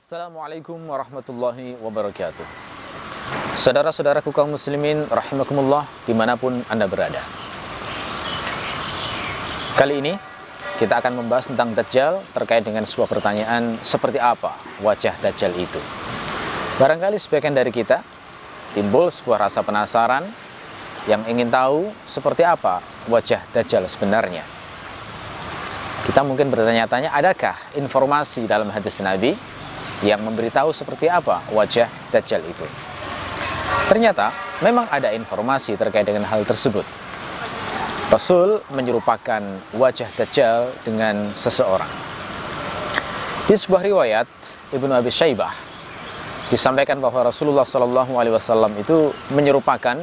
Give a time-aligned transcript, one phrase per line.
[0.00, 2.46] Assalamualaikum warahmatullahi wabarakatuh.
[3.52, 7.20] Saudara-saudaraku kaum muslimin rahimakumullah di mana pun anda berada.
[9.76, 10.16] Kali ini
[10.80, 15.76] kita akan membahas tentang Dajjal terkait dengan sebuah pertanyaan seperti apa wajah Dajjal itu.
[16.80, 18.00] Barangkali sebagian dari kita
[18.72, 20.24] timbul sebuah rasa penasaran
[21.12, 24.48] yang ingin tahu seperti apa wajah Dajjal sebenarnya.
[26.08, 29.59] Kita mungkin bertanya-tanya adakah informasi dalam hadis Nabi
[30.00, 32.66] yang memberitahu seperti apa wajah Dajjal itu.
[33.86, 34.32] Ternyata
[34.64, 36.84] memang ada informasi terkait dengan hal tersebut.
[38.10, 39.42] Rasul menyerupakan
[39.76, 41.90] wajah Dajjal dengan seseorang.
[43.46, 44.28] Di sebuah riwayat
[44.74, 45.54] Ibnu Abi Syaibah
[46.50, 49.98] disampaikan bahwa Rasulullah Shallallahu Alaihi Wasallam itu menyerupakan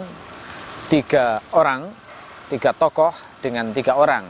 [0.88, 1.92] tiga orang,
[2.48, 3.12] tiga tokoh
[3.44, 4.24] dengan tiga orang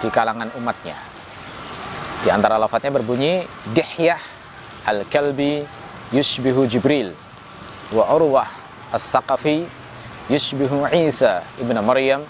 [0.00, 0.96] di kalangan umatnya.
[2.20, 4.20] Di antara lafadznya berbunyi Dihyah
[4.88, 5.64] Al-Kalbi
[6.14, 7.12] yushbihu Jibril
[7.92, 8.48] wa Urwah
[8.90, 9.66] As-Saqafi
[10.32, 12.22] yushbihu Isa ibn Maryam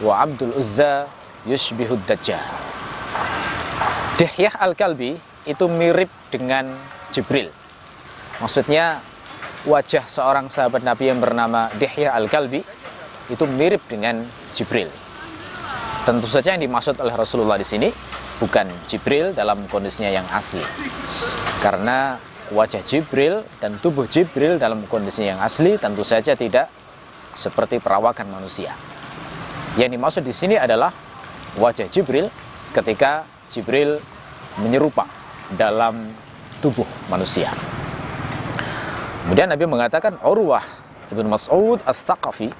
[0.00, 1.10] wa Abdul Uzza
[1.44, 2.42] yushbihu Dajjal.
[4.16, 6.72] Dihyah Al-Kalbi itu mirip dengan
[7.12, 7.52] Jibril.
[8.40, 9.00] Maksudnya
[9.68, 12.64] wajah seorang sahabat Nabi yang bernama Dihyah Al-Kalbi
[13.26, 14.88] itu mirip dengan Jibril.
[16.06, 17.90] Tentu saja yang dimaksud oleh Rasulullah di sini
[18.40, 20.62] bukan Jibril dalam kondisinya yang asli.
[21.64, 22.20] Karena
[22.52, 26.70] wajah Jibril dan tubuh Jibril dalam kondisi yang asli tentu saja tidak
[27.36, 28.72] seperti perawakan manusia.
[29.76, 30.92] Yang dimaksud di sini adalah
[31.60, 32.32] wajah Jibril
[32.72, 34.00] ketika Jibril
[34.60, 35.04] menyerupa
[35.52, 36.12] dalam
[36.64, 37.52] tubuh manusia.
[39.26, 40.64] Kemudian Nabi mengatakan Urwah
[41.12, 42.50] Ibn Mas'ud As-Saqafi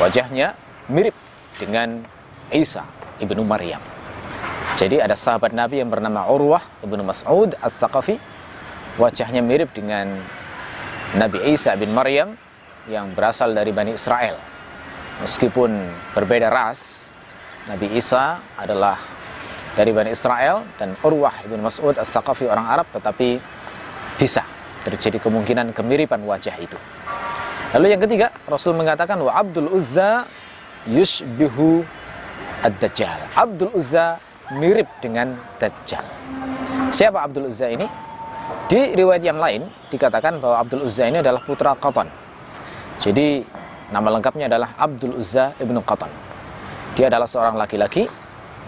[0.00, 0.56] wajahnya
[0.90, 1.14] mirip
[1.60, 2.02] dengan
[2.50, 2.82] Isa
[3.20, 3.93] Ibnu Maryam.
[4.74, 8.18] Jadi ada sahabat Nabi yang bernama Urwah Ibnu Mas'ud As-Saqafi
[8.98, 10.10] wajahnya mirip dengan
[11.14, 12.34] Nabi Isa bin Maryam
[12.90, 14.34] yang berasal dari Bani Israel.
[15.22, 15.70] Meskipun
[16.18, 17.06] berbeda ras,
[17.70, 18.98] Nabi Isa adalah
[19.78, 23.38] dari Bani Israel dan Urwah Ibn Mas'ud As-Saqafi orang Arab tetapi
[24.18, 24.42] bisa
[24.82, 26.74] terjadi kemungkinan kemiripan wajah itu.
[27.78, 30.26] Lalu yang ketiga, Rasul mengatakan wa Abdul Uzza
[30.90, 31.86] yushbihu
[32.66, 33.38] ad-Dajjal.
[33.38, 34.18] Abdul Uzza
[34.52, 36.04] mirip dengan Dajjal.
[36.92, 37.88] Siapa Abdul Uzza ini?
[38.68, 42.08] Di riwayat yang lain dikatakan bahwa Abdul Uzza ini adalah putra Qatan.
[43.00, 43.40] Jadi
[43.88, 46.12] nama lengkapnya adalah Abdul Uzza ibnu Qatan.
[46.94, 48.06] Dia adalah seorang laki-laki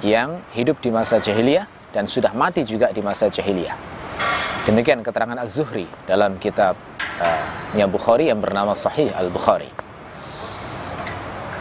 [0.01, 3.77] yang hidup di masa jahiliyah dan sudah mati juga di masa jahiliyah.
[4.67, 6.75] Demikian keterangan Az-Zuhri dalam kitab
[7.23, 9.86] uh, Bukhari yang bernama Sahih Al-Bukhari.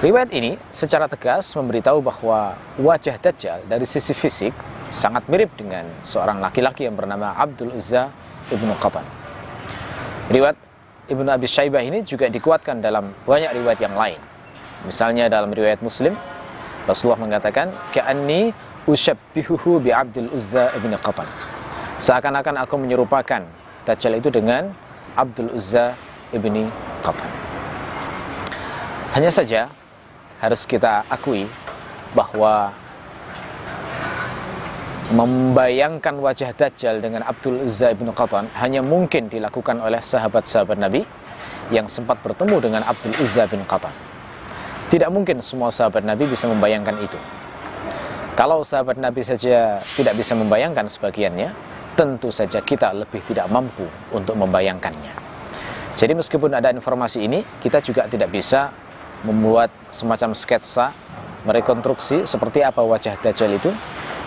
[0.05, 4.53] Riwayat ini secara tegas memberitahu bahwa wajah Dajjal dari sisi fisik
[4.93, 8.13] sangat mirip dengan seorang laki-laki yang bernama Abdul Uzza
[8.53, 9.01] ibnu Qatan.
[10.29, 10.61] Riwayat
[11.09, 14.21] Ibnu Abi Syaibah ini juga dikuatkan dalam banyak riwayat yang lain.
[14.85, 16.13] Misalnya dalam riwayat Muslim,
[16.85, 18.53] Rasulullah mengatakan, "Ka'anni
[18.85, 21.25] usyabbihuhu bi Abdul Uzza ibnu Qatan."
[21.97, 23.41] Seakan-akan aku menyerupakan
[23.89, 24.69] Dajjal itu dengan
[25.17, 25.97] Abdul Uzza
[26.29, 26.69] ibni
[27.01, 27.29] Qatan.
[29.17, 29.69] Hanya saja
[30.39, 31.47] harus kita akui
[32.15, 32.71] bahwa
[35.13, 41.05] membayangkan wajah Dajjal dengan Abdul Uzza ibn Qatan hanya mungkin dilakukan oleh sahabat-sahabat Nabi
[41.69, 43.93] yang sempat bertemu dengan Abdul Uzza bin Qatan.
[44.89, 47.17] Tidak mungkin semua sahabat Nabi bisa membayangkan itu.
[48.33, 51.49] Kalau sahabat Nabi saja tidak bisa membayangkan sebagiannya,
[51.95, 55.15] tentu saja kita lebih tidak mampu untuk membayangkannya.
[55.95, 58.67] Jadi meskipun ada informasi ini, kita juga tidak bisa
[59.25, 60.93] membuat semacam sketsa,
[61.49, 63.73] merekonstruksi seperti apa wajah Dajjal itu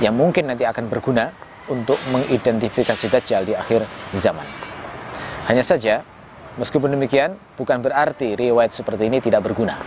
[0.02, 1.30] yang mungkin nanti akan berguna
[1.70, 4.44] untuk mengidentifikasi Dajjal di akhir zaman.
[5.46, 6.02] Hanya saja,
[6.60, 9.78] meskipun demikian, bukan berarti riwayat seperti ini tidak berguna.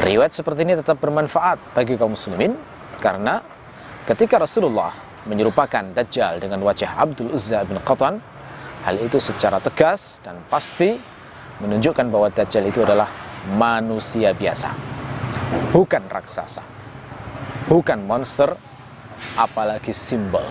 [0.00, 2.54] Riwayat seperti ini tetap bermanfaat bagi kaum muslimin,
[2.98, 3.42] karena
[4.06, 4.92] ketika Rasulullah
[5.24, 8.20] menyerupakan Dajjal dengan wajah Abdul Uzza bin Qatan,
[8.84, 10.98] hal itu secara tegas dan pasti
[11.62, 13.08] menunjukkan bahwa Dajjal itu adalah
[13.52, 14.72] manusia biasa,
[15.68, 16.64] bukan raksasa,
[17.68, 18.56] bukan monster,
[19.36, 20.44] apalagi simbol.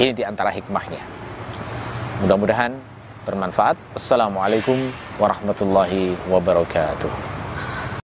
[0.00, 1.02] Ini di antara hikmahnya.
[2.24, 2.72] Mudah-mudahan
[3.28, 3.76] bermanfaat.
[3.92, 4.78] Assalamualaikum
[5.20, 7.27] warahmatullahi wabarakatuh.